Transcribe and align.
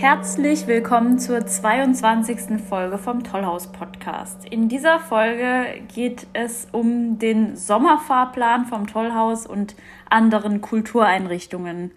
Herzlich 0.00 0.66
willkommen 0.66 1.18
zur 1.18 1.44
22. 1.44 2.58
Folge 2.66 2.96
vom 2.96 3.22
Tollhaus 3.22 3.66
Podcast. 3.66 4.46
In 4.46 4.70
dieser 4.70 4.98
Folge 4.98 5.82
geht 5.94 6.26
es 6.32 6.68
um 6.72 7.18
den 7.18 7.54
Sommerfahrplan 7.54 8.64
vom 8.64 8.86
Tollhaus 8.86 9.46
und 9.46 9.74
anderen 10.08 10.62
Kultureinrichtungen. 10.62 11.90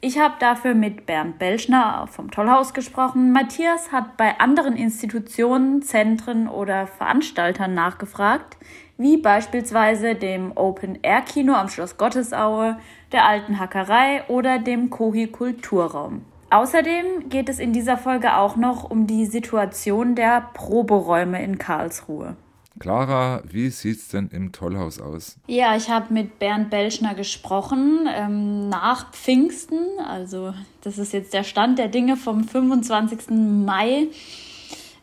Ich 0.00 0.20
habe 0.20 0.34
dafür 0.38 0.74
mit 0.74 1.06
Bernd 1.06 1.40
Belschner 1.40 2.06
vom 2.06 2.30
Tollhaus 2.30 2.72
gesprochen. 2.72 3.32
Matthias 3.32 3.90
hat 3.90 4.16
bei 4.16 4.38
anderen 4.38 4.76
Institutionen, 4.76 5.82
Zentren 5.82 6.46
oder 6.46 6.86
Veranstaltern 6.86 7.74
nachgefragt, 7.74 8.58
wie 8.96 9.16
beispielsweise 9.16 10.14
dem 10.14 10.52
Open-Air-Kino 10.56 11.52
am 11.54 11.68
Schloss 11.68 11.96
Gottesaue, 11.96 12.78
der 13.10 13.26
Alten 13.26 13.58
Hackerei 13.58 14.22
oder 14.28 14.60
dem 14.60 14.88
Kohi 14.88 15.26
Kulturraum. 15.26 16.24
Außerdem 16.50 17.28
geht 17.28 17.48
es 17.48 17.60
in 17.60 17.72
dieser 17.72 17.96
Folge 17.96 18.36
auch 18.36 18.56
noch 18.56 18.90
um 18.90 19.06
die 19.06 19.26
Situation 19.26 20.16
der 20.16 20.48
Proberäume 20.52 21.42
in 21.42 21.58
Karlsruhe. 21.58 22.36
Clara, 22.80 23.42
wie 23.48 23.68
sieht's 23.70 24.08
denn 24.08 24.28
im 24.32 24.52
Tollhaus 24.52 25.00
aus? 25.00 25.36
Ja, 25.46 25.76
ich 25.76 25.90
habe 25.90 26.12
mit 26.12 26.38
Bernd 26.38 26.70
Belschner 26.70 27.14
gesprochen 27.14 28.08
ähm, 28.12 28.68
nach 28.68 29.12
Pfingsten. 29.12 29.78
Also 30.04 30.54
das 30.80 30.98
ist 30.98 31.12
jetzt 31.12 31.34
der 31.34 31.44
Stand 31.44 31.78
der 31.78 31.88
Dinge 31.88 32.16
vom 32.16 32.42
25. 32.42 33.30
Mai. 33.30 34.08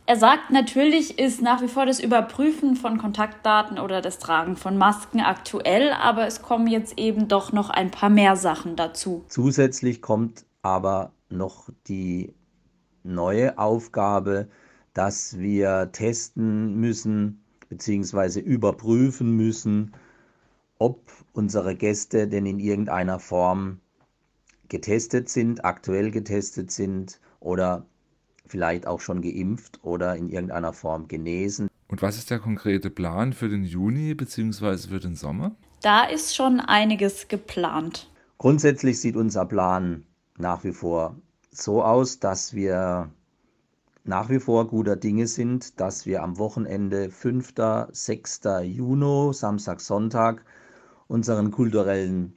Er 0.05 0.15
sagt, 0.15 0.51
natürlich 0.51 1.19
ist 1.19 1.41
nach 1.41 1.61
wie 1.61 1.67
vor 1.67 1.85
das 1.85 1.99
Überprüfen 1.99 2.75
von 2.75 2.97
Kontaktdaten 2.97 3.77
oder 3.77 4.01
das 4.01 4.19
Tragen 4.19 4.55
von 4.55 4.77
Masken 4.77 5.19
aktuell, 5.19 5.91
aber 5.91 6.25
es 6.25 6.41
kommen 6.41 6.67
jetzt 6.67 6.97
eben 6.97 7.27
doch 7.27 7.51
noch 7.51 7.69
ein 7.69 7.91
paar 7.91 8.09
mehr 8.09 8.37
Sachen 8.37 8.75
dazu. 8.75 9.25
Zusätzlich 9.27 10.01
kommt 10.01 10.45
aber 10.61 11.11
noch 11.29 11.69
die 11.87 12.33
neue 13.03 13.57
Aufgabe, 13.57 14.47
dass 14.93 15.37
wir 15.37 15.91
testen 15.91 16.75
müssen, 16.75 17.43
beziehungsweise 17.69 18.39
überprüfen 18.39 19.31
müssen, 19.35 19.93
ob 20.79 21.11
unsere 21.33 21.75
Gäste 21.75 22.27
denn 22.27 22.45
in 22.45 22.59
irgendeiner 22.59 23.19
Form 23.19 23.79
getestet 24.69 25.29
sind, 25.29 25.63
aktuell 25.65 26.11
getestet 26.11 26.71
sind 26.71 27.19
oder 27.39 27.85
vielleicht 28.45 28.87
auch 28.87 29.01
schon 29.01 29.21
geimpft 29.21 29.79
oder 29.83 30.15
in 30.15 30.29
irgendeiner 30.29 30.73
Form 30.73 31.07
genesen. 31.07 31.69
Und 31.87 32.01
was 32.01 32.17
ist 32.17 32.29
der 32.29 32.39
konkrete 32.39 32.89
Plan 32.89 33.33
für 33.33 33.49
den 33.49 33.63
Juni 33.63 34.13
bzw. 34.13 34.89
für 34.89 34.99
den 34.99 35.15
Sommer? 35.15 35.55
Da 35.81 36.03
ist 36.03 36.35
schon 36.35 36.59
einiges 36.59 37.27
geplant. 37.27 38.09
Grundsätzlich 38.37 38.99
sieht 38.99 39.15
unser 39.15 39.45
Plan 39.45 40.03
nach 40.37 40.63
wie 40.63 40.73
vor 40.73 41.15
so 41.51 41.83
aus, 41.83 42.19
dass 42.19 42.53
wir 42.53 43.09
nach 44.03 44.29
wie 44.29 44.39
vor 44.39 44.67
guter 44.67 44.95
Dinge 44.95 45.27
sind, 45.27 45.79
dass 45.79 46.05
wir 46.05 46.23
am 46.23 46.37
Wochenende 46.37 47.09
5., 47.09 47.53
6. 47.91 48.41
Juni, 48.63 49.33
Samstag, 49.33 49.81
Sonntag, 49.81 50.45
unseren 51.07 51.51
kulturellen 51.51 52.33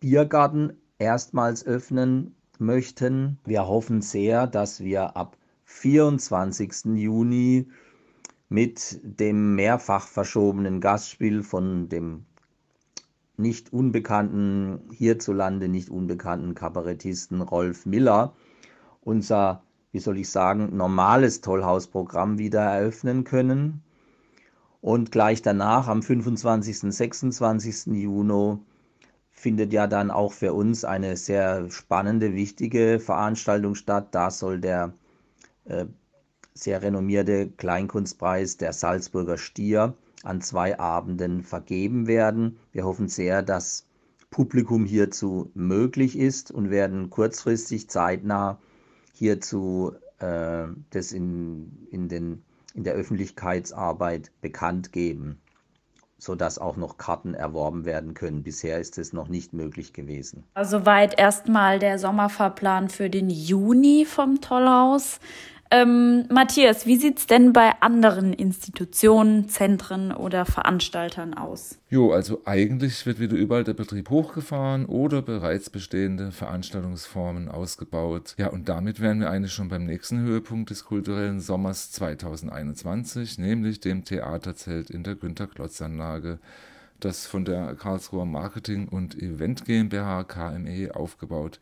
Biergarten 0.00 0.74
erstmals 0.98 1.64
öffnen 1.64 2.34
möchten. 2.58 3.38
Wir 3.44 3.66
hoffen 3.66 4.02
sehr, 4.02 4.46
dass 4.46 4.80
wir 4.80 5.16
ab 5.16 5.36
24. 5.64 6.96
Juni 6.96 7.66
mit 8.48 9.00
dem 9.02 9.54
mehrfach 9.54 10.06
verschobenen 10.06 10.80
Gastspiel 10.80 11.42
von 11.42 11.88
dem 11.88 12.26
nicht 13.38 13.72
unbekannten, 13.72 14.80
hierzulande 14.92 15.68
nicht 15.68 15.90
unbekannten 15.90 16.54
Kabarettisten 16.54 17.40
Rolf 17.42 17.86
Miller 17.86 18.34
unser 19.02 19.62
wie 19.96 20.00
soll 20.00 20.18
ich 20.18 20.28
sagen, 20.28 20.76
normales 20.76 21.40
Tollhausprogramm 21.40 22.36
wieder 22.36 22.60
eröffnen 22.60 23.24
können. 23.24 23.82
Und 24.82 25.10
gleich 25.10 25.40
danach, 25.40 25.88
am 25.88 26.02
25. 26.02 26.94
26. 26.94 27.86
Juni, 27.94 28.58
findet 29.30 29.72
ja 29.72 29.86
dann 29.86 30.10
auch 30.10 30.34
für 30.34 30.52
uns 30.52 30.84
eine 30.84 31.16
sehr 31.16 31.70
spannende, 31.70 32.34
wichtige 32.34 33.00
Veranstaltung 33.00 33.74
statt. 33.74 34.08
Da 34.10 34.30
soll 34.30 34.60
der 34.60 34.92
äh, 35.64 35.86
sehr 36.52 36.82
renommierte 36.82 37.48
Kleinkunstpreis 37.48 38.58
der 38.58 38.74
Salzburger 38.74 39.38
Stier 39.38 39.94
an 40.22 40.40
zwei 40.40 40.78
Abenden 40.78 41.42
vergeben 41.42 42.06
werden. 42.06 42.58
Wir 42.72 42.84
hoffen 42.84 43.08
sehr, 43.08 43.42
dass 43.42 43.86
Publikum 44.30 44.84
hierzu 44.84 45.50
möglich 45.54 46.18
ist 46.18 46.50
und 46.50 46.70
werden 46.70 47.10
kurzfristig 47.10 47.88
zeitnah 47.88 48.58
hierzu 49.12 49.92
äh, 50.18 50.66
das 50.90 51.12
in, 51.12 51.86
in, 51.90 52.08
den, 52.08 52.42
in 52.74 52.84
der 52.84 52.94
Öffentlichkeitsarbeit 52.94 54.30
bekannt 54.40 54.92
geben, 54.92 55.40
sodass 56.18 56.58
auch 56.58 56.76
noch 56.76 56.98
Karten 56.98 57.34
erworben 57.34 57.84
werden 57.84 58.14
können. 58.14 58.42
Bisher 58.42 58.78
ist 58.78 58.98
es 58.98 59.12
noch 59.12 59.28
nicht 59.28 59.52
möglich 59.52 59.92
gewesen. 59.92 60.44
Soweit 60.60 61.18
erstmal 61.18 61.78
der 61.78 61.98
Sommerfahrplan 61.98 62.88
für 62.88 63.08
den 63.08 63.30
Juni 63.30 64.04
vom 64.04 64.40
Tollhaus. 64.40 65.20
Ähm, 65.70 66.26
Matthias, 66.30 66.86
wie 66.86 66.96
sieht 66.96 67.18
es 67.18 67.26
denn 67.26 67.52
bei 67.52 67.72
anderen 67.80 68.32
Institutionen, 68.32 69.48
Zentren 69.48 70.12
oder 70.12 70.44
Veranstaltern 70.44 71.34
aus? 71.34 71.78
Jo, 71.90 72.12
also 72.12 72.42
eigentlich 72.44 73.04
wird 73.04 73.18
wieder 73.18 73.36
überall 73.36 73.64
der 73.64 73.74
Betrieb 73.74 74.10
hochgefahren 74.10 74.86
oder 74.86 75.22
bereits 75.22 75.68
bestehende 75.68 76.30
Veranstaltungsformen 76.30 77.48
ausgebaut. 77.48 78.34
Ja, 78.38 78.48
und 78.48 78.68
damit 78.68 79.00
wären 79.00 79.20
wir 79.20 79.30
eigentlich 79.30 79.52
schon 79.52 79.68
beim 79.68 79.84
nächsten 79.84 80.20
Höhepunkt 80.20 80.70
des 80.70 80.84
kulturellen 80.84 81.40
Sommers 81.40 81.90
2021, 81.92 83.38
nämlich 83.38 83.80
dem 83.80 84.04
Theaterzelt 84.04 84.90
in 84.90 85.02
der 85.02 85.16
Günter-Klotz-Anlage 85.16 86.38
das 86.98 87.26
von 87.26 87.44
der 87.44 87.74
Karlsruher 87.74 88.24
Marketing 88.24 88.88
und 88.88 89.20
Event 89.20 89.66
GmbH 89.66 90.24
KME 90.24 90.94
aufgebaut 90.94 91.60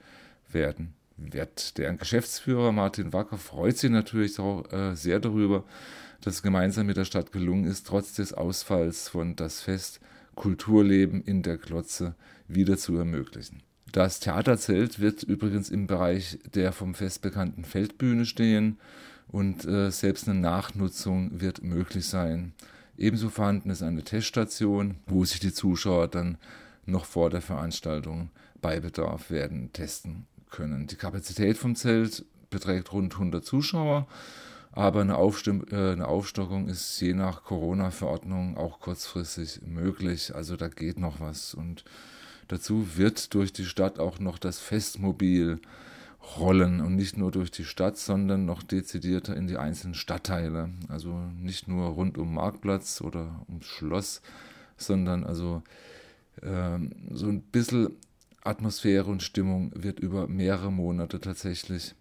werden 0.49 0.95
wird. 1.17 1.79
Der 1.79 1.95
Geschäftsführer 1.95 2.73
Martin 2.73 3.13
Wacker 3.13 3.39
freut 3.39 3.79
sich 3.79 3.91
natürlich 3.91 4.39
auch 4.39 4.71
äh, 4.73 4.95
sehr 4.95 5.21
darüber, 5.21 5.65
dass 6.21 6.37
es 6.37 6.43
gemeinsam 6.43 6.87
mit 6.87 6.97
der 6.97 7.05
Stadt 7.05 7.33
gelungen 7.33 7.65
ist, 7.65 7.87
trotz 7.87 8.15
des 8.15 8.33
Ausfalls 8.33 9.09
von 9.09 9.37
das 9.37 9.61
Fest 9.61 10.01
Kulturleben 10.35 11.23
in 11.23 11.43
der 11.43 11.59
Klotze 11.59 12.15
wieder 12.49 12.77
zu 12.77 12.97
ermöglichen. 12.97 13.63
Das 13.93 14.19
Theaterzelt 14.19 14.99
wird 14.99 15.23
übrigens 15.23 15.71
im 15.71 15.87
Bereich 15.87 16.39
der 16.55 16.73
vom 16.73 16.95
Fest 16.95 17.23
bekannten 17.23 17.65
Feldbühne 17.65 18.27
stehen 18.27 18.79
und 19.29 19.65
äh, 19.65 19.91
selbst 19.91 20.29
eine 20.29 20.41
Nachnutzung 20.41 21.41
wird 21.41 21.63
möglich 21.63 22.07
sein. 22.07 22.55
Ebenso 22.97 23.29
vorhanden 23.29 23.71
ist 23.71 23.83
eine 23.83 24.03
Teststation, 24.03 24.97
wo 25.07 25.25
sich 25.25 25.39
die 25.39 25.53
Zuschauer 25.53 26.09
dann 26.09 26.39
noch 26.87 27.05
vor 27.05 27.31
der 27.31 27.41
Veranstaltung 27.41 28.31
bei 28.61 28.81
Bedarf 28.81 29.31
werden 29.31 29.73
testen 29.73 30.27
können. 30.55 30.87
Die 30.87 30.97
Kapazität 30.97 31.59
vom 31.59 31.75
Zelt 31.75 32.25
beträgt 32.49 32.93
rund 32.93 33.13
100 33.15 33.45
Zuschauer, 33.45 34.07
aber 34.71 35.01
eine, 35.01 35.17
Aufstimm 35.17 35.65
äh, 35.71 35.93
eine 35.93 36.07
Aufstockung 36.07 36.69
ist 36.69 37.01
je 37.01 37.13
nach 37.13 37.43
Corona-Verordnung 37.45 38.57
auch 38.57 38.81
kurzfristig 38.81 39.63
möglich. 39.67 40.35
Also 40.35 40.57
da 40.57 40.69
geht 40.69 40.99
noch 40.99 41.21
was. 41.21 41.55
Und 41.55 41.85
dazu 42.49 42.97
wird 42.97 43.35
durch 43.35 43.53
die 43.53 43.65
Stadt 43.65 43.99
auch 43.99 44.19
noch 44.19 44.39
das 44.39 44.59
Festmobil 44.59 45.61
rollen 46.39 46.81
und 46.81 46.97
nicht 46.97 47.17
nur 47.17 47.31
durch 47.31 47.51
die 47.51 47.65
Stadt, 47.65 47.99
sondern 47.99 48.47
noch 48.47 48.63
dezidierter 48.63 49.37
in 49.37 49.47
die 49.47 49.59
einzelnen 49.59 49.95
Stadtteile. 49.95 50.71
Also 50.89 51.13
nicht 51.37 51.69
nur 51.69 51.89
rund 51.89 52.17
um 52.17 52.35
Marktplatz 52.35 53.01
oder 53.01 53.45
ums 53.49 53.67
Schloss, 53.67 54.23
sondern 54.77 55.25
also 55.25 55.63
ähm, 56.43 56.93
so 57.13 57.27
ein 57.27 57.43
bisschen 57.43 57.97
Atmosphäre 58.45 59.11
und 59.11 59.23
Stimmung 59.23 59.73
wird 59.75 59.99
über 59.99 60.29
mehrere 60.29 60.71
Monate 60.71 61.19
tatsächlich 61.21 61.95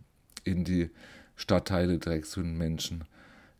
in 0.43 0.65
die 0.65 0.89
Stadtteile 1.35 1.97
direkt 1.97 2.27
zu 2.27 2.41
den 2.41 2.57
Menschen 2.57 3.05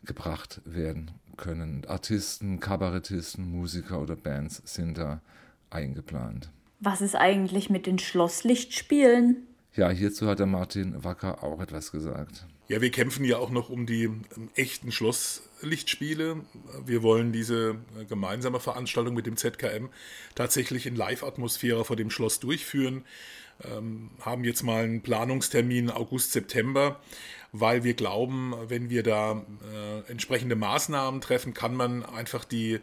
gebracht 0.04 0.62
werden 0.66 1.12
können. 1.38 1.86
Artisten, 1.88 2.60
Kabarettisten, 2.60 3.50
Musiker 3.50 4.02
oder 4.02 4.18
Bands 4.18 4.62
sind 4.66 4.98
da 4.98 5.22
eingeplant. 5.70 6.50
Was 6.80 7.02
ist 7.02 7.16
eigentlich 7.16 7.70
mit 7.70 7.88
den 7.88 8.00
Schlosslichtspielen? 8.00 9.48
Ja, 9.76 9.90
hierzu 9.90 10.28
hat 10.28 10.40
der 10.40 10.46
Martin 10.46 11.04
Wacker 11.04 11.42
auch 11.44 11.62
etwas 11.62 11.92
gesagt. 11.92 12.46
Ja, 12.70 12.80
wir 12.80 12.92
kämpfen 12.92 13.26
ja 13.26 13.38
auch 13.38 13.50
noch 13.50 13.70
um 13.70 13.86
die 13.86 14.04
ähm, 14.04 14.24
echten 14.56 14.92
Schlosslichtspiele. 14.92 16.42
Wir 16.86 17.04
wollen 17.04 17.34
diese 17.34 17.78
äh, 18.00 18.06
gemeinsame 18.06 18.60
Veranstaltung 18.60 19.14
mit 19.14 19.26
dem 19.26 19.36
ZKM 19.36 19.90
tatsächlich 20.34 20.86
in 20.86 20.96
Live-Atmosphäre 20.96 21.84
vor 21.84 21.98
dem 21.98 22.10
Schloss 22.10 22.40
durchführen. 22.40 23.04
Ähm, 23.64 24.12
haben 24.22 24.46
jetzt 24.46 24.64
mal 24.64 24.86
einen 24.86 25.02
Planungstermin 25.02 25.92
August, 25.92 26.32
September, 26.32 27.02
weil 27.52 27.84
wir 27.84 27.96
glauben, 27.96 28.56
wenn 28.68 28.90
wir 28.90 29.04
da 29.04 29.46
äh, 29.72 30.10
entsprechende 30.10 30.56
Maßnahmen 30.56 31.20
treffen, 31.20 31.54
kann 31.54 31.76
man 31.76 32.04
einfach 32.06 32.46
die, 32.46 32.80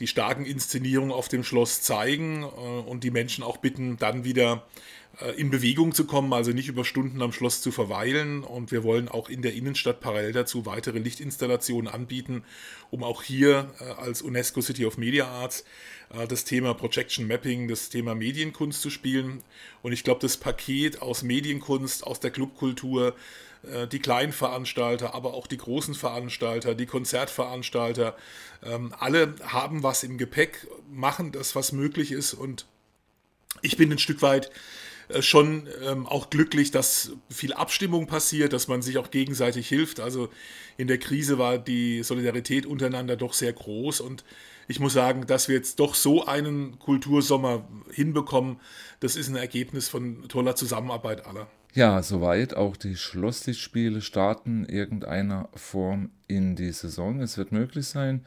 die 0.00 0.06
starken 0.06 0.44
Inszenierungen 0.44 1.12
auf 1.12 1.28
dem 1.28 1.42
Schloss 1.42 1.82
zeigen 1.82 2.42
äh, 2.42 2.46
und 2.46 3.04
die 3.04 3.10
Menschen 3.10 3.42
auch 3.42 3.56
bitten, 3.56 3.96
dann 3.96 4.24
wieder 4.24 4.66
äh, 5.20 5.32
in 5.32 5.50
Bewegung 5.50 5.92
zu 5.92 6.04
kommen, 6.04 6.32
also 6.32 6.52
nicht 6.52 6.68
über 6.68 6.84
Stunden 6.84 7.20
am 7.20 7.32
Schloss 7.32 7.60
zu 7.60 7.72
verweilen. 7.72 8.44
Und 8.44 8.70
wir 8.70 8.84
wollen 8.84 9.08
auch 9.08 9.28
in 9.28 9.42
der 9.42 9.54
Innenstadt 9.54 10.00
parallel 10.00 10.32
dazu 10.32 10.66
weitere 10.66 10.98
Lichtinstallationen 10.98 11.92
anbieten, 11.92 12.44
um 12.90 13.02
auch 13.02 13.22
hier 13.22 13.72
äh, 13.80 13.84
als 14.00 14.22
UNESCO 14.22 14.60
City 14.60 14.86
of 14.86 14.98
Media 14.98 15.26
Arts 15.26 15.64
das 16.26 16.44
Thema 16.44 16.72
Projection 16.72 17.26
Mapping, 17.26 17.68
das 17.68 17.90
Thema 17.90 18.14
Medienkunst 18.14 18.80
zu 18.80 18.88
spielen. 18.88 19.42
Und 19.82 19.92
ich 19.92 20.04
glaube, 20.04 20.22
das 20.22 20.38
Paket 20.38 21.02
aus 21.02 21.22
Medienkunst, 21.22 22.06
aus 22.06 22.18
der 22.18 22.30
Clubkultur, 22.30 23.14
die 23.92 23.98
kleinen 23.98 24.32
Veranstalter, 24.32 25.14
aber 25.14 25.34
auch 25.34 25.46
die 25.46 25.56
großen 25.56 25.94
Veranstalter, 25.94 26.74
die 26.74 26.86
Konzertveranstalter, 26.86 28.16
ähm, 28.62 28.94
alle 28.98 29.34
haben 29.42 29.82
was 29.82 30.02
im 30.04 30.18
Gepäck, 30.18 30.66
machen 30.90 31.32
das, 31.32 31.54
was 31.54 31.72
möglich 31.72 32.12
ist. 32.12 32.34
Und 32.34 32.66
ich 33.62 33.76
bin 33.76 33.90
ein 33.90 33.98
Stück 33.98 34.22
weit 34.22 34.50
äh, 35.08 35.22
schon 35.22 35.68
ähm, 35.84 36.06
auch 36.06 36.30
glücklich, 36.30 36.70
dass 36.70 37.12
viel 37.30 37.52
Abstimmung 37.52 38.06
passiert, 38.06 38.52
dass 38.52 38.68
man 38.68 38.82
sich 38.82 38.98
auch 38.98 39.10
gegenseitig 39.10 39.68
hilft. 39.68 40.00
Also 40.00 40.28
in 40.76 40.86
der 40.86 40.98
Krise 40.98 41.38
war 41.38 41.58
die 41.58 42.02
Solidarität 42.02 42.66
untereinander 42.66 43.16
doch 43.16 43.32
sehr 43.32 43.52
groß 43.52 44.00
und 44.00 44.24
ich 44.70 44.80
muss 44.80 44.92
sagen, 44.92 45.26
dass 45.26 45.48
wir 45.48 45.56
jetzt 45.56 45.80
doch 45.80 45.94
so 45.94 46.26
einen 46.26 46.78
Kultursommer 46.78 47.66
hinbekommen, 47.90 48.60
das 49.00 49.16
ist 49.16 49.28
ein 49.28 49.36
Ergebnis 49.36 49.88
von 49.88 50.28
toller 50.28 50.56
Zusammenarbeit 50.56 51.24
aller. 51.26 51.48
Ja, 51.78 52.02
soweit 52.02 52.56
auch 52.56 52.76
die 52.76 52.96
Schlosslichtspiele 52.96 54.00
starten 54.00 54.64
irgendeiner 54.64 55.48
Form 55.54 56.10
in 56.26 56.56
die 56.56 56.72
Saison. 56.72 57.20
Es 57.20 57.38
wird 57.38 57.52
möglich 57.52 57.86
sein. 57.86 58.24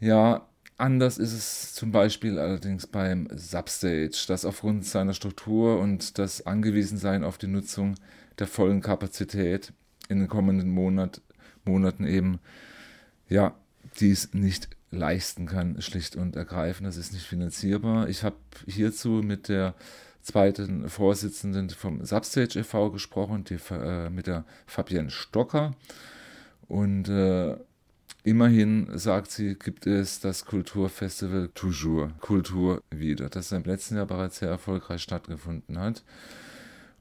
Ja, 0.00 0.46
Anders 0.76 1.16
ist 1.16 1.32
es 1.32 1.74
zum 1.74 1.92
Beispiel 1.92 2.38
allerdings 2.38 2.86
beim 2.86 3.26
Substage, 3.34 4.10
das 4.28 4.44
aufgrund 4.44 4.84
seiner 4.84 5.14
Struktur 5.14 5.80
und 5.80 6.18
das 6.18 6.46
Angewiesensein 6.46 7.24
auf 7.24 7.38
die 7.38 7.46
Nutzung 7.46 7.94
der 8.38 8.46
vollen 8.46 8.82
Kapazität 8.82 9.72
in 10.10 10.18
den 10.18 10.28
kommenden 10.28 10.68
Monat, 10.68 11.22
Monaten 11.64 12.04
eben, 12.04 12.38
ja, 13.30 13.54
dies 13.98 14.34
nicht 14.34 14.68
leisten 14.90 15.46
kann, 15.46 15.80
schlicht 15.80 16.16
und 16.16 16.36
ergreifend. 16.36 16.86
Das 16.86 16.98
ist 16.98 17.14
nicht 17.14 17.26
finanzierbar. 17.26 18.10
Ich 18.10 18.24
habe 18.24 18.36
hierzu 18.66 19.22
mit 19.24 19.48
der 19.48 19.74
zweiten 20.22 20.88
Vorsitzenden 20.88 21.70
vom 21.70 22.04
Substage 22.04 22.60
e.V. 22.60 22.90
gesprochen, 22.90 23.44
die, 23.44 23.58
äh, 23.70 24.10
mit 24.10 24.26
der 24.26 24.44
Fabienne 24.66 25.10
Stocker. 25.10 25.74
Und 26.68 27.08
äh, 27.08 27.56
Immerhin, 28.28 28.90
sagt 28.98 29.30
sie, 29.30 29.54
gibt 29.54 29.86
es 29.86 30.20
das 30.20 30.44
Kulturfestival 30.44 31.48
Toujours, 31.54 32.10
Kultur 32.20 32.82
wieder, 32.90 33.30
das 33.30 33.52
im 33.52 33.62
letzten 33.62 33.96
Jahr 33.96 34.04
bereits 34.04 34.40
sehr 34.40 34.50
erfolgreich 34.50 35.00
stattgefunden 35.00 35.78
hat. 35.78 36.04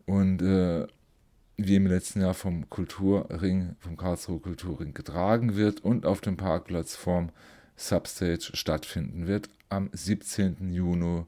Und 0.06 0.42
äh, 0.42 0.88
wie 1.58 1.76
im 1.76 1.86
letzten 1.88 2.22
Jahr 2.22 2.34
vom 2.34 2.70
Kulturring, 2.70 3.76
vom 3.80 3.98
Karlsruhe 3.98 4.40
Kulturring 4.40 4.94
getragen 4.94 5.58
wird 5.58 5.84
und 5.84 6.06
auf 6.06 6.22
dem 6.22 6.38
Parkplatz 6.38 6.96
vorm 6.96 7.32
Substage 7.76 8.52
stattfinden 8.54 9.28
wird. 9.28 9.50
Am 9.68 9.90
17. 9.92 10.72
Juni 10.72 11.26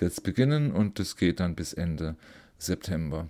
wird 0.00 0.12
es 0.12 0.20
beginnen 0.20 0.72
und 0.72 1.00
es 1.00 1.16
geht 1.16 1.40
dann 1.40 1.54
bis 1.54 1.72
Ende 1.72 2.16
September. 2.58 3.28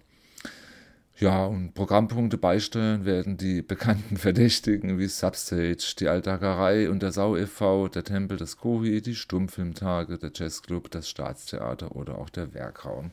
Ja, 1.18 1.46
und 1.46 1.72
Programmpunkte 1.72 2.36
beisteuern 2.36 3.06
werden 3.06 3.38
die 3.38 3.62
bekannten 3.66 4.18
Verdächtigen 4.18 4.98
wie 4.98 5.06
Substage, 5.06 5.94
die 5.98 6.08
Altagerei 6.08 6.90
und 6.90 7.02
der 7.02 7.12
Sau 7.12 7.36
e.V., 7.36 7.88
der 7.88 8.04
Tempel 8.04 8.36
des 8.36 8.58
Kohi, 8.58 9.00
die 9.00 9.14
Stummfilmtage, 9.14 10.18
der 10.18 10.30
Jazzclub, 10.34 10.90
das 10.90 11.08
Staatstheater 11.08 11.96
oder 11.96 12.18
auch 12.18 12.28
der 12.28 12.52
Werkraum. 12.52 13.12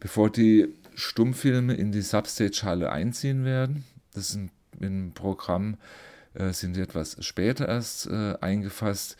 Bevor 0.00 0.30
die 0.30 0.74
Stummfilme 0.94 1.74
in 1.74 1.92
die 1.92 2.02
Substage-Halle 2.02 2.90
einziehen 2.90 3.44
werden, 3.44 3.84
das 4.14 4.30
ist 4.30 4.40
im 4.80 5.12
Programm, 5.14 5.76
äh, 6.34 6.52
sind 6.52 6.74
die 6.74 6.80
etwas 6.80 7.16
später 7.24 7.68
erst 7.68 8.08
äh, 8.08 8.34
eingefasst, 8.40 9.16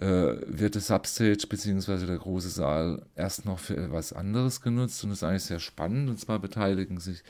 wird 0.00 0.76
das 0.76 0.86
Substage 0.86 1.46
bzw. 1.48 2.06
der 2.06 2.18
große 2.18 2.50
Saal 2.50 3.02
erst 3.16 3.44
noch 3.44 3.58
für 3.58 3.76
etwas 3.76 4.12
anderes 4.12 4.60
genutzt 4.60 5.02
und 5.02 5.10
ist 5.10 5.24
eigentlich 5.24 5.42
sehr 5.42 5.60
spannend. 5.60 6.08
Und 6.08 6.20
zwar 6.20 6.38
beteiligen 6.38 7.00
sich 7.00 7.22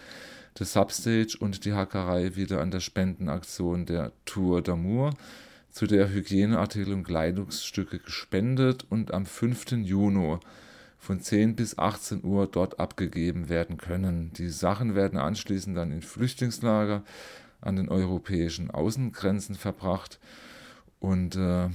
das 0.54 0.74
Substage 0.74 1.36
und 1.40 1.64
die 1.64 1.72
Hackerei 1.72 2.36
wieder 2.36 2.60
an 2.60 2.70
der 2.70 2.80
Spendenaktion 2.80 3.86
der 3.86 4.12
Tour 4.24 4.60
d'Amour, 4.60 5.14
zu 5.70 5.86
der 5.86 6.10
Hygieneartikel 6.10 6.92
und 6.92 7.04
Kleidungsstücke 7.04 8.00
gespendet 8.00 8.84
und 8.90 9.14
am 9.14 9.26
5. 9.26 9.72
Juni 9.72 10.38
von 10.98 11.20
10 11.20 11.54
bis 11.54 11.78
18 11.78 12.24
Uhr 12.24 12.48
dort 12.48 12.80
abgegeben 12.80 13.48
werden 13.48 13.78
können. 13.78 14.32
Die 14.34 14.48
Sachen 14.48 14.94
werden 14.94 15.18
anschließend 15.18 15.76
dann 15.76 15.92
in 15.92 16.02
Flüchtlingslager 16.02 17.04
an 17.60 17.76
den 17.76 17.88
europäischen 17.88 18.70
Außengrenzen 18.70 19.54
verbracht 19.54 20.18
und 20.98 21.36
äh, 21.36 21.68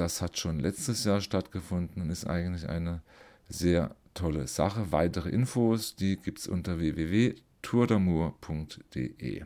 das 0.00 0.20
hat 0.22 0.38
schon 0.38 0.58
letztes 0.58 1.04
Jahr 1.04 1.20
stattgefunden 1.20 2.02
und 2.02 2.08
ist 2.10 2.26
eigentlich 2.26 2.66
eine 2.68 3.02
sehr 3.48 3.94
tolle 4.14 4.46
Sache. 4.46 4.92
Weitere 4.92 5.28
Infos, 5.28 5.94
die 5.94 6.16
gibt 6.16 6.38
es 6.38 6.48
unter 6.48 6.78
www.tourdamour.de. 6.78 9.44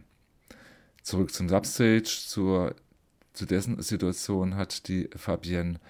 Zurück 1.02 1.34
zum 1.34 1.48
Substage, 1.48 2.04
zur, 2.04 2.76
zu 3.32 3.46
dessen 3.46 3.82
Situation 3.82 4.54
hat 4.56 4.86
die 4.86 5.10
Fabienne 5.16 5.80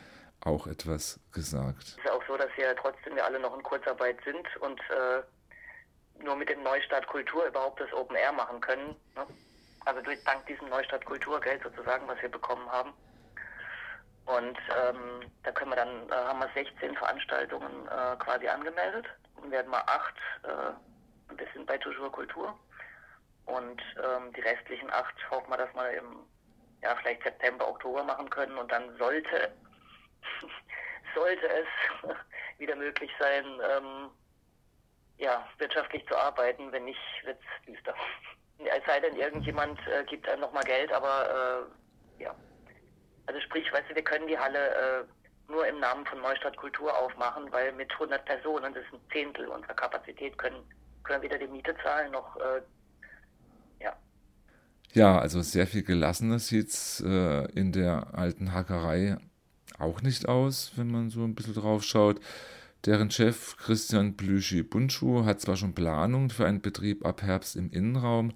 auch 0.40 0.66
etwas 0.66 1.20
gesagt. 1.32 1.82
Es 1.82 1.98
ist 1.98 2.10
auch 2.10 2.26
so, 2.26 2.38
dass 2.38 2.48
wir 2.56 2.74
trotzdem 2.76 3.16
wir 3.16 3.26
alle 3.26 3.38
noch 3.38 3.54
in 3.54 3.62
Kurzarbeit 3.62 4.16
sind 4.24 4.48
und 4.62 4.80
äh, 4.80 5.20
nur 6.24 6.36
mit 6.36 6.48
dem 6.48 6.62
Neustart 6.62 7.06
Kultur 7.06 7.44
überhaupt 7.46 7.78
das 7.80 7.92
Open 7.92 8.16
Air 8.16 8.32
machen 8.32 8.62
können. 8.62 8.96
Ne? 9.14 9.26
Also 9.84 10.00
durch, 10.00 10.24
dank 10.24 10.46
diesem 10.46 10.70
Neustart 10.70 11.04
Kulturgeld 11.04 11.62
sozusagen, 11.62 12.08
was 12.08 12.22
wir 12.22 12.30
bekommen 12.30 12.66
haben. 12.70 12.94
Und 14.26 14.58
ähm, 14.74 15.30
da 15.42 15.52
können 15.52 15.70
wir 15.70 15.76
dann, 15.76 16.08
äh, 16.08 16.12
haben 16.12 16.40
wir 16.40 16.48
16 16.54 16.96
Veranstaltungen 16.96 17.86
äh, 17.88 18.16
quasi 18.16 18.48
angemeldet 18.48 19.06
und 19.36 19.50
werden 19.50 19.70
mal 19.70 19.82
acht, 19.86 20.14
äh, 20.44 21.30
ein 21.30 21.36
bisschen 21.36 21.66
bei 21.66 21.76
Toujours 21.78 22.12
Kultur. 22.12 22.58
Und 23.46 23.82
ähm, 24.02 24.32
die 24.32 24.40
restlichen 24.40 24.90
acht 24.90 25.14
hoffen 25.30 25.50
wir, 25.50 25.58
dass 25.58 25.74
wir 25.74 25.90
im, 25.90 26.26
ja, 26.82 26.96
vielleicht 26.96 27.22
September, 27.22 27.68
Oktober 27.68 28.02
machen 28.02 28.30
können. 28.30 28.56
Und 28.56 28.72
dann 28.72 28.96
sollte, 28.96 29.52
sollte 31.14 31.46
es 31.46 31.66
wieder 32.58 32.76
möglich 32.76 33.10
sein, 33.18 33.44
ähm, 33.44 34.10
ja, 35.18 35.46
wirtschaftlich 35.58 36.06
zu 36.08 36.16
arbeiten. 36.16 36.72
Wenn 36.72 36.86
nicht, 36.86 37.00
wird 37.24 37.38
es 37.40 37.66
düster. 37.66 37.94
Es 38.58 38.86
sei 38.86 39.00
denn, 39.00 39.16
irgendjemand 39.16 39.84
äh, 39.88 40.04
gibt 40.04 40.28
einem 40.28 40.42
nochmal 40.42 40.62
Geld, 40.62 40.90
aber 40.92 41.66
äh, 42.18 42.22
ja, 42.22 42.34
also 43.26 43.40
sprich, 43.40 43.70
weißt 43.72 43.90
du, 43.90 43.94
wir 43.94 44.04
können 44.04 44.26
die 44.26 44.38
Halle 44.38 44.58
äh, 44.58 45.52
nur 45.52 45.66
im 45.66 45.80
Namen 45.80 46.06
von 46.06 46.20
Neustadt 46.20 46.56
Kultur 46.56 46.96
aufmachen, 46.96 47.50
weil 47.50 47.72
mit 47.72 47.92
100 47.92 48.24
Personen, 48.24 48.72
das 48.74 48.84
ist 48.84 48.92
ein 48.92 49.00
Zehntel 49.12 49.46
unserer 49.46 49.74
Kapazität, 49.74 50.36
können, 50.38 50.62
können 51.02 51.22
weder 51.22 51.38
die 51.38 51.46
Miete 51.46 51.74
zahlen 51.82 52.12
noch, 52.12 52.36
äh, 52.36 52.62
ja. 53.80 53.96
Ja, 54.92 55.18
also 55.18 55.42
sehr 55.42 55.66
viel 55.66 55.82
gelassener 55.82 56.38
sieht 56.38 56.68
es 56.68 57.02
äh, 57.06 57.44
in 57.52 57.72
der 57.72 58.14
alten 58.14 58.52
Hackerei 58.52 59.16
auch 59.78 60.02
nicht 60.02 60.28
aus, 60.28 60.72
wenn 60.76 60.90
man 60.90 61.10
so 61.10 61.24
ein 61.24 61.34
bisschen 61.34 61.54
drauf 61.54 61.82
schaut. 61.82 62.20
Deren 62.86 63.10
Chef 63.10 63.56
Christian 63.56 64.14
Blüschi-Bundschuh 64.14 65.24
hat 65.24 65.40
zwar 65.40 65.56
schon 65.56 65.74
Planungen 65.74 66.30
für 66.30 66.46
einen 66.46 66.60
Betrieb 66.60 67.04
ab 67.06 67.22
Herbst 67.22 67.56
im 67.56 67.70
Innenraum, 67.70 68.34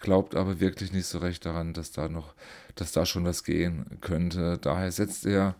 glaubt 0.00 0.34
aber 0.34 0.60
wirklich 0.60 0.92
nicht 0.92 1.06
so 1.06 1.18
recht 1.18 1.44
daran, 1.44 1.72
dass 1.72 1.92
da 1.92 2.08
noch, 2.08 2.34
dass 2.74 2.92
da 2.92 3.04
schon 3.04 3.24
was 3.24 3.44
gehen 3.44 3.86
könnte. 4.00 4.58
Daher 4.60 4.92
setzt 4.92 5.26
er, 5.26 5.56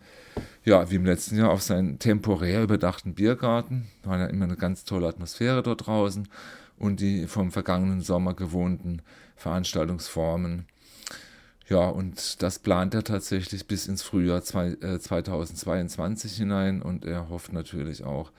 ja, 0.63 0.89
wie 0.89 0.95
im 0.95 1.05
letzten 1.05 1.37
Jahr, 1.37 1.51
auf 1.51 1.61
seinen 1.61 1.99
temporär 1.99 2.63
überdachten 2.63 3.13
Biergarten. 3.13 3.87
War 4.03 4.19
ja 4.19 4.25
immer 4.27 4.45
eine 4.45 4.55
ganz 4.55 4.85
tolle 4.85 5.07
Atmosphäre 5.07 5.63
dort 5.63 5.87
draußen 5.87 6.27
und 6.77 7.01
die 7.01 7.27
vom 7.27 7.51
vergangenen 7.51 8.01
Sommer 8.01 8.33
gewohnten 8.33 9.01
Veranstaltungsformen. 9.35 10.65
Ja, 11.67 11.87
und 11.87 12.41
das 12.41 12.57
plant 12.59 12.95
er 12.95 13.03
tatsächlich 13.03 13.67
bis 13.67 13.87
ins 13.87 14.01
Frühjahr 14.01 14.41
zwei, 14.41 14.69
äh, 14.81 14.99
2022 14.99 16.35
hinein 16.35 16.81
und 16.81 17.05
er 17.05 17.29
hofft 17.29 17.53
natürlich 17.53 18.03
auch, 18.03 18.31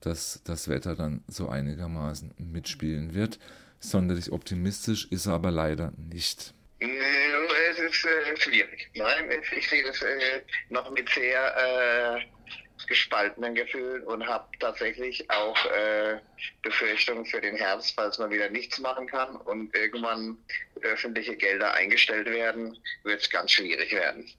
dass 0.00 0.42
das 0.44 0.68
Wetter 0.68 0.94
dann 0.94 1.22
so 1.26 1.48
einigermaßen 1.48 2.32
mitspielen 2.36 3.14
wird. 3.14 3.38
Sonderlich 3.80 4.32
optimistisch 4.32 5.06
ist 5.10 5.26
er 5.26 5.34
aber 5.34 5.50
leider 5.50 5.92
nicht. 5.96 6.54
Es 6.80 7.78
ist 7.78 8.04
äh, 8.04 8.36
schwierig. 8.36 8.90
Nein, 8.94 9.30
ich 9.56 9.68
sehe 9.68 9.82
das 9.82 10.00
äh, 10.02 10.42
noch 10.68 10.90
mit 10.90 11.08
sehr 11.08 11.56
äh, 11.56 12.86
gespaltenen 12.86 13.54
Gefühlen 13.54 14.04
und 14.04 14.26
habe 14.26 14.46
tatsächlich 14.60 15.28
auch 15.30 15.56
äh, 15.66 16.20
Befürchtungen 16.62 17.26
für 17.26 17.40
den 17.40 17.56
Herbst, 17.56 17.94
falls 17.96 18.18
man 18.18 18.30
wieder 18.30 18.48
nichts 18.48 18.78
machen 18.78 19.06
kann 19.06 19.36
und 19.36 19.74
irgendwann 19.74 20.38
öffentliche 20.82 21.36
Gelder 21.36 21.74
eingestellt 21.74 22.26
werden, 22.26 22.78
wird 23.02 23.22
es 23.22 23.30
ganz 23.30 23.52
schwierig 23.52 23.92
werden. 23.92 24.30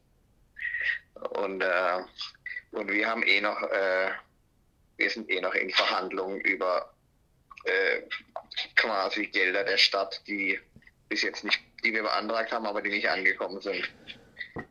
Und, 1.31 1.63
und 2.71 2.91
wir 2.91 3.07
haben 3.07 3.23
eh 3.23 3.39
noch, 3.39 3.61
wir 4.97 5.09
sind 5.09 5.29
eh 5.29 5.39
noch 5.39 5.55
in 5.55 5.69
Verhandlungen 5.71 6.41
über 6.41 6.93
äh, 7.65 8.01
quasi 8.75 9.27
Gelder 9.27 9.63
der 9.63 9.77
Stadt, 9.77 10.21
die 10.27 10.59
bis 11.09 11.21
jetzt 11.21 11.43
nicht, 11.43 11.59
die 11.83 11.93
wir 11.93 12.03
beantragt 12.03 12.51
haben, 12.51 12.65
aber 12.65 12.81
die 12.81 12.89
nicht 12.89 13.09
angekommen 13.09 13.61
sind. 13.61 13.89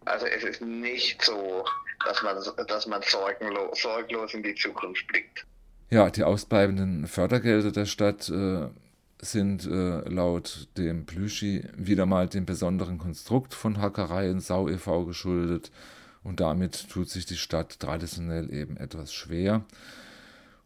Also 0.04 0.26
es 0.26 0.44
ist 0.44 0.60
nicht 0.60 1.22
so, 1.22 1.64
dass 2.04 2.22
man, 2.22 2.36
dass 2.66 2.86
man 2.86 3.02
sorgenlos, 3.02 3.80
sorglos 3.80 4.34
in 4.34 4.42
die 4.42 4.54
Zukunft 4.54 5.06
blickt. 5.08 5.46
Ja, 5.90 6.10
die 6.10 6.24
ausbleibenden 6.24 7.06
Fördergelder 7.06 7.70
der 7.70 7.86
Stadt 7.86 8.28
äh, 8.28 8.68
sind 9.20 9.66
äh, 9.66 10.08
laut 10.08 10.68
dem 10.76 11.06
Plüschi 11.06 11.64
wieder 11.76 12.06
mal 12.06 12.28
dem 12.28 12.46
besonderen 12.46 12.98
Konstrukt 12.98 13.54
von 13.54 13.80
Hackerei 13.80 14.30
und 14.30 14.40
Sau 14.40 14.68
e.V. 14.68 15.04
geschuldet 15.04 15.70
und 16.22 16.40
damit 16.40 16.88
tut 16.88 17.10
sich 17.10 17.26
die 17.26 17.36
Stadt 17.36 17.78
traditionell 17.78 18.52
eben 18.52 18.76
etwas 18.76 19.12
schwer. 19.12 19.64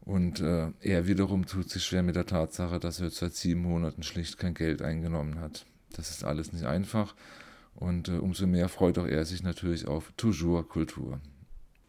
Und 0.08 0.40
äh, 0.40 0.68
er 0.80 1.06
wiederum 1.06 1.44
tut 1.44 1.68
sich 1.68 1.84
schwer 1.84 2.02
mit 2.02 2.16
der 2.16 2.24
Tatsache, 2.24 2.80
dass 2.80 2.98
er 2.98 3.10
seit 3.10 3.34
sieben 3.34 3.60
Monaten 3.60 4.02
schlicht 4.02 4.38
kein 4.38 4.54
Geld 4.54 4.80
eingenommen 4.80 5.38
hat. 5.38 5.66
Das 5.94 6.08
ist 6.08 6.24
alles 6.24 6.50
nicht 6.50 6.64
einfach. 6.64 7.14
Und 7.74 8.08
äh, 8.08 8.12
umso 8.12 8.46
mehr 8.46 8.70
freut 8.70 8.96
auch 8.96 9.06
er 9.06 9.26
sich 9.26 9.42
natürlich 9.42 9.86
auf 9.86 10.10
Toujours 10.16 10.66
Kultur. 10.66 11.20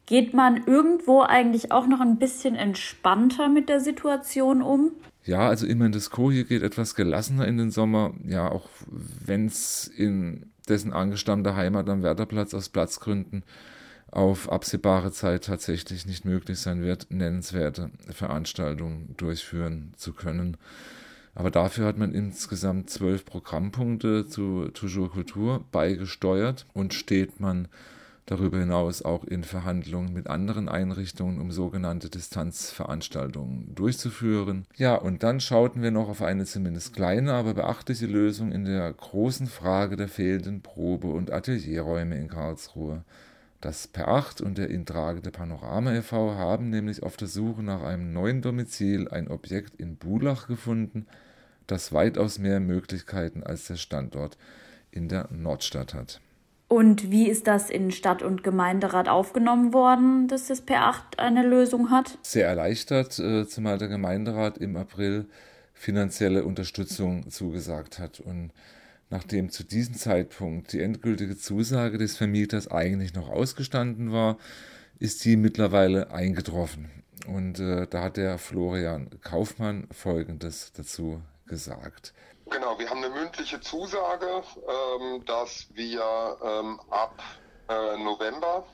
Geht 0.05 0.33
man 0.33 0.65
irgendwo 0.65 1.21
eigentlich 1.21 1.71
auch 1.71 1.88
noch 1.88 2.01
ein 2.01 2.19
bisschen 2.19 2.55
entspannter 2.55 3.47
mit 3.47 3.69
der 3.69 3.79
Situation 3.79 4.61
um? 4.61 4.91
Ja, 5.23 5.47
also 5.47 5.65
immerhin 5.65 5.93
das 5.93 6.09
Koje 6.09 6.43
geht 6.43 6.61
etwas 6.61 6.95
gelassener 6.95 7.47
in 7.47 7.57
den 7.57 7.71
Sommer. 7.71 8.13
Ja, 8.27 8.51
auch 8.51 8.67
wenn 8.91 9.45
es 9.45 9.88
in 9.88 10.51
dessen 10.67 10.91
angestammter 10.91 11.55
Heimat 11.55 11.88
am 11.88 12.03
Werderplatz 12.03 12.53
aus 12.53 12.67
Platzgründen 12.67 13.45
auf 14.12 14.51
absehbare 14.51 15.12
Zeit 15.12 15.46
tatsächlich 15.46 16.06
nicht 16.06 16.25
möglich 16.25 16.60
sein 16.60 16.82
wird, 16.82 17.08
nennenswerte 17.10 17.92
Veranstaltungen 18.10 19.16
durchführen 19.18 19.94
zu 19.98 20.13
können. 20.13 20.58
Aber 21.36 21.51
dafür 21.51 21.86
hat 21.86 21.98
man 21.98 22.13
insgesamt 22.13 22.89
zwölf 22.89 23.25
Programmpunkte 23.25 24.28
zu 24.28 24.70
Toujours 24.74 25.12
Kultur 25.12 25.63
beigesteuert 25.72 26.66
und 26.74 26.94
steht 26.94 27.39
man 27.39 27.68
darüber 28.25 28.60
hinaus 28.60 29.01
auch 29.01 29.24
in 29.24 29.44
Verhandlungen 29.44 30.13
mit 30.13 30.28
anderen 30.28 30.70
Einrichtungen, 30.70 31.39
um 31.39 31.51
sogenannte 31.51 32.10
Distanzveranstaltungen 32.10 33.74
durchzuführen. 33.74 34.66
Ja, 34.75 34.96
und 34.96 35.24
dann 35.24 35.39
schauten 35.39 35.82
wir 35.82 35.92
noch 35.92 36.10
auf 36.10 36.22
eine 36.22 36.46
zumindest 36.46 36.94
kleine, 36.94 37.34
aber 37.34 37.56
beachtliche 37.56 38.06
Lösung 38.06 38.51
in 38.51 38.66
der 38.66 38.92
großen 38.94 39.48
Frage 39.48 39.96
der 39.96 40.10
fehlenden 40.10 40.62
Probe- 40.62 41.08
und 41.08 41.32
Atelierräume 41.32 42.18
in 42.18 42.28
Karlsruhe. 42.28 43.04
Das 43.62 43.88
Per 43.88 44.08
8 44.08 44.39
und 44.39 44.58
der 44.58 44.70
intragende 44.70 45.32
Panorama 45.32 45.94
e.V. 45.94 46.36
haben 46.36 46.70
nämlich 46.70 47.04
auf 47.04 47.18
der 47.18 47.28
Suche 47.28 47.62
nach 47.62 47.84
einem 47.84 48.13
neuen 48.13 48.42
Domizil 48.42 49.10
ein 49.10 49.28
Objekt 49.28 49.75
in 49.75 49.98
Bulach 49.98 50.48
gefunden, 50.48 51.08
das 51.68 51.92
weitaus 51.92 52.39
mehr 52.39 52.62
Möglichkeiten 52.62 53.44
als 53.44 53.68
der 53.68 53.75
Standort 53.75 54.38
in 54.92 55.10
der 55.10 55.28
Nordstadt 55.30 55.94
hat. 55.94 56.22
Und 56.70 57.12
wie 57.12 57.28
ist 57.28 57.48
das 57.48 57.70
in 57.70 57.92
Stadt- 57.92 58.24
und 58.24 58.44
Gemeinderat 58.44 59.10
aufgenommen 59.10 59.74
worden, 59.74 60.28
dass 60.28 60.48
das 60.48 60.66
Per8 60.66 61.18
eine 61.18 61.46
Lösung 61.46 61.89
hat? 61.89 62.18
Sehr 62.22 62.48
erleichtert, 62.48 63.20
äh, 63.20 63.46
zumal 63.46 63.78
der 63.78 63.88
Gemeinderat 63.88 64.58
im 64.58 64.78
April 64.78 65.25
finanzielle 65.74 66.46
Unterstützung 66.46 67.30
zugesagt 67.30 68.00
hat. 68.00 68.20
Und 68.20 68.51
nachdem 69.10 69.50
zu 69.50 69.63
diesem 69.63 69.96
Zeitpunkt 69.96 70.74
die 70.74 70.82
endgültige 70.82 71.38
Zusage 71.38 71.98
des 71.98 72.18
Vermieters 72.18 72.68
eigentlich 72.68 73.13
noch 73.13 73.30
ausgestanden 73.30 74.12
war, 74.12 74.38
ist 75.00 75.20
sie 75.20 75.36
mittlerweile 75.36 76.12
eingetroffen. 76.12 76.89
Und 77.28 77.60
äh, 77.60 77.88
da 77.88 78.04
hat 78.04 78.18
der 78.18 78.38
Florian 78.38 79.10
Kaufmann 79.22 79.88
Folgendes 79.92 80.72
dazu 80.74 81.22
gesagt. 81.46 82.13
Genau, 82.50 82.80
wir 82.80 82.89
haben 82.89 83.04
eine 83.04 83.13
mündliche 83.13 83.60
Zusage, 83.62 84.44
ähm, 84.68 85.24
dass 85.25 85.68
wir 85.74 86.01
ähm, 86.44 86.80
ab 86.89 87.22
äh, 87.68 87.98
November 88.04 88.66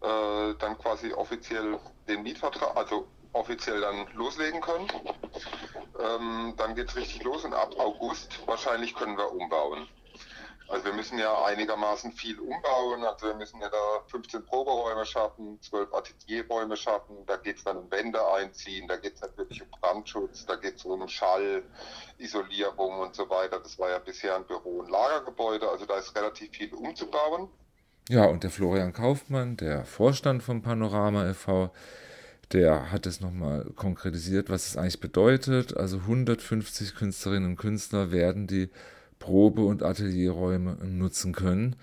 äh, 0.00 0.54
dann 0.58 0.78
quasi 0.78 1.12
offiziell 1.12 1.78
den 2.08 2.22
Mietvertrag, 2.22 2.76
also 2.76 3.06
offiziell 3.32 3.80
dann 3.80 4.06
loslegen 4.14 4.60
können. 4.60 4.86
Ähm, 6.04 6.54
dann 6.56 6.74
geht 6.74 6.90
es 6.90 6.96
richtig 6.96 7.22
los 7.24 7.44
und 7.44 7.54
ab 7.54 7.74
August 7.78 8.46
wahrscheinlich 8.46 8.94
können 8.94 9.16
wir 9.16 9.32
umbauen. 9.32 9.88
Also 10.68 10.86
wir 10.86 10.94
müssen 10.94 11.18
ja 11.18 11.44
einigermaßen 11.44 12.12
viel 12.12 12.38
umbauen. 12.40 13.04
Also 13.04 13.26
wir 13.26 13.34
müssen 13.34 13.60
ja 13.60 13.68
da 13.68 14.02
15 14.06 14.44
Proberäume 14.44 15.04
schaffen, 15.04 15.60
12 15.60 15.92
Atelierräume 15.92 16.76
schaffen. 16.76 17.16
Da 17.26 17.36
geht 17.36 17.58
es 17.58 17.64
dann 17.64 17.76
um 17.76 17.90
Wände 17.90 18.20
einziehen, 18.32 18.88
da 18.88 18.96
geht 18.96 19.14
es 19.14 19.20
natürlich 19.20 19.62
um 19.62 19.68
Brandschutz, 19.80 20.46
da 20.46 20.56
geht 20.56 20.76
es 20.76 20.84
um 20.84 21.06
Schall, 21.06 21.62
Isolierung 22.18 22.98
und 23.00 23.14
so 23.14 23.28
weiter. 23.28 23.60
Das 23.60 23.78
war 23.78 23.90
ja 23.90 23.98
bisher 23.98 24.36
ein 24.36 24.44
Büro- 24.46 24.80
und 24.80 24.90
Lagergebäude. 24.90 25.68
Also 25.68 25.84
da 25.84 25.98
ist 25.98 26.14
relativ 26.16 26.50
viel 26.52 26.72
umzubauen. 26.72 27.48
Ja, 28.08 28.24
und 28.26 28.42
der 28.42 28.50
Florian 28.50 28.92
Kaufmann, 28.92 29.56
der 29.56 29.84
Vorstand 29.84 30.42
vom 30.42 30.62
Panorama 30.62 31.26
e.V., 31.28 31.70
der 32.52 32.92
hat 32.92 33.06
es 33.06 33.20
nochmal 33.20 33.64
konkretisiert, 33.76 34.50
was 34.50 34.68
es 34.68 34.76
eigentlich 34.76 35.00
bedeutet. 35.00 35.76
Also 35.76 35.98
150 35.98 36.94
Künstlerinnen 36.94 37.50
und 37.50 37.56
Künstler 37.56 38.10
werden 38.10 38.46
die 38.46 38.70
Probe- 39.18 39.64
und 39.64 39.82
Atelierräume 39.82 40.76
nutzen 40.84 41.32
können. 41.32 41.76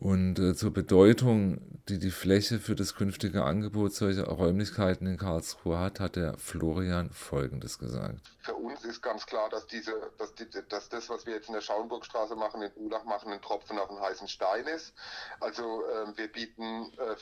Und 0.00 0.38
äh, 0.38 0.54
zur 0.54 0.72
Bedeutung, 0.72 1.60
die 1.90 1.98
die 1.98 2.10
Fläche 2.10 2.58
für 2.58 2.74
das 2.74 2.94
künftige 2.94 3.44
Angebot 3.44 3.92
solcher 3.92 4.28
Räumlichkeiten 4.28 5.06
in 5.06 5.18
Karlsruhe 5.18 5.78
hat, 5.78 6.00
hat 6.00 6.16
der 6.16 6.38
Florian 6.38 7.10
Folgendes 7.10 7.78
gesagt. 7.78 8.32
Für 8.38 8.54
uns 8.54 8.82
ist 8.86 9.02
ganz 9.02 9.26
klar, 9.26 9.50
dass, 9.50 9.66
diese, 9.66 9.92
dass, 10.16 10.34
die, 10.34 10.46
dass 10.70 10.88
das, 10.88 11.10
was 11.10 11.26
wir 11.26 11.34
jetzt 11.34 11.48
in 11.48 11.54
der 11.54 11.60
Schauenburgstraße 11.60 12.34
machen, 12.34 12.62
in 12.62 12.72
Ulach 12.76 13.04
machen, 13.04 13.30
ein 13.30 13.42
Tropfen 13.42 13.78
auf 13.78 13.90
einen 13.90 14.00
heißen 14.00 14.26
Stein 14.26 14.66
ist. 14.68 14.94
Also 15.38 15.84
äh, 15.84 16.16
wir 16.16 16.32
bieten, 16.32 16.90
äh, 16.96 17.16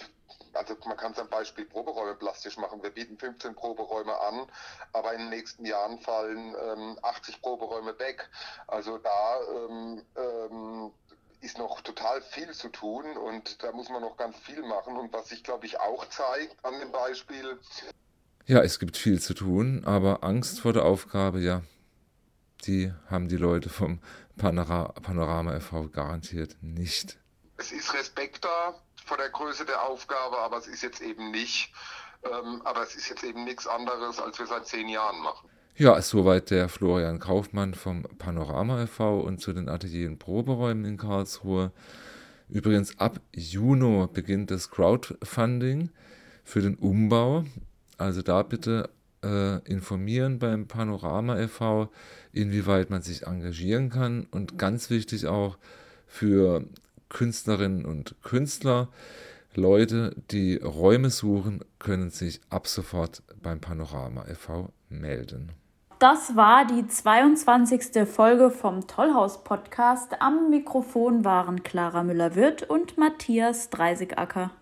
also 0.52 0.76
man 0.86 0.96
kann 0.96 1.10
es 1.10 1.18
am 1.18 1.28
Beispiel 1.28 1.64
Proberäume 1.64 2.14
plastisch 2.14 2.58
machen. 2.58 2.80
Wir 2.80 2.90
bieten 2.90 3.18
15 3.18 3.56
Proberäume 3.56 4.16
an, 4.20 4.46
aber 4.92 5.14
in 5.14 5.22
den 5.22 5.30
nächsten 5.30 5.66
Jahren 5.66 5.98
fallen 5.98 6.54
ähm, 6.62 6.96
80 7.02 7.42
Proberäume 7.42 7.98
weg. 7.98 8.30
Also 8.68 8.98
da 8.98 9.40
ähm, 9.66 10.02
ähm, 10.16 10.92
ist 11.40 11.58
noch 11.58 11.80
total 11.82 12.20
viel 12.22 12.52
zu 12.52 12.68
tun 12.68 13.16
und 13.16 13.62
da 13.62 13.72
muss 13.72 13.88
man 13.88 14.02
noch 14.02 14.16
ganz 14.16 14.36
viel 14.38 14.62
machen. 14.62 14.96
Und 14.96 15.12
was 15.12 15.28
sich, 15.28 15.44
glaube 15.44 15.66
ich, 15.66 15.78
auch 15.78 16.08
zeigt 16.08 16.64
an 16.64 16.78
dem 16.80 16.90
Beispiel. 16.90 17.58
Ja, 18.46 18.62
es 18.62 18.78
gibt 18.78 18.96
viel 18.96 19.20
zu 19.20 19.34
tun, 19.34 19.84
aber 19.84 20.24
Angst 20.24 20.60
vor 20.60 20.72
der 20.72 20.84
Aufgabe, 20.84 21.40
ja, 21.40 21.62
die 22.64 22.92
haben 23.08 23.28
die 23.28 23.36
Leute 23.36 23.68
vom 23.68 24.00
Panora 24.36 24.92
Panorama 25.02 25.54
e.V. 25.56 25.88
garantiert 25.88 26.56
nicht. 26.60 27.18
Es 27.56 27.72
ist 27.72 27.92
Respekt 27.94 28.44
da 28.44 28.74
vor 29.04 29.16
der 29.16 29.30
Größe 29.30 29.64
der 29.64 29.82
Aufgabe, 29.82 30.38
aber 30.38 30.58
es 30.58 30.66
ist 30.66 30.82
jetzt 30.82 31.00
eben 31.00 31.30
nicht, 31.30 31.72
ähm, 32.24 32.62
aber 32.64 32.82
es 32.82 32.94
ist 32.94 33.08
jetzt 33.08 33.24
eben 33.24 33.44
nichts 33.44 33.66
anderes, 33.66 34.20
als 34.20 34.38
wir 34.38 34.46
seit 34.46 34.66
zehn 34.66 34.88
Jahren 34.88 35.20
machen. 35.20 35.48
Ja, 35.80 36.02
soweit 36.02 36.50
der 36.50 36.68
Florian 36.68 37.20
Kaufmann 37.20 37.72
vom 37.72 38.02
Panorama 38.18 38.82
e.V. 38.82 39.20
und 39.20 39.40
zu 39.40 39.52
den 39.52 39.68
und 39.68 40.18
Proberäumen 40.18 40.84
in 40.84 40.96
Karlsruhe. 40.96 41.70
Übrigens, 42.48 42.98
ab 42.98 43.20
Juni 43.32 44.08
beginnt 44.12 44.50
das 44.50 44.72
Crowdfunding 44.72 45.90
für 46.42 46.62
den 46.62 46.74
Umbau. 46.74 47.44
Also 47.96 48.22
da 48.22 48.42
bitte 48.42 48.90
äh, 49.22 49.62
informieren 49.70 50.40
beim 50.40 50.66
Panorama 50.66 51.38
e.V., 51.38 51.92
inwieweit 52.32 52.90
man 52.90 53.02
sich 53.02 53.28
engagieren 53.28 53.88
kann. 53.88 54.26
Und 54.32 54.58
ganz 54.58 54.90
wichtig 54.90 55.28
auch 55.28 55.58
für 56.08 56.64
Künstlerinnen 57.08 57.84
und 57.84 58.16
Künstler, 58.24 58.88
Leute, 59.54 60.16
die 60.32 60.56
Räume 60.56 61.10
suchen, 61.10 61.60
können 61.78 62.10
sich 62.10 62.40
ab 62.50 62.66
sofort 62.66 63.22
beim 63.40 63.60
Panorama 63.60 64.26
e.V. 64.28 64.72
melden. 64.88 65.52
Das 65.98 66.36
war 66.36 66.64
die 66.64 66.86
22. 66.86 68.06
Folge 68.08 68.50
vom 68.50 68.86
Tollhaus 68.86 69.42
Podcast. 69.42 70.22
Am 70.22 70.48
Mikrofon 70.48 71.24
waren 71.24 71.64
Clara 71.64 72.04
Müller-Wirth 72.04 72.62
und 72.62 72.98
Matthias 72.98 73.68
Dreisigacker. 73.70 74.52